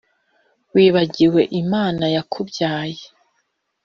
wibagiwe 0.73 1.41
imana 1.61 2.05
yakubyaye. 2.15 2.99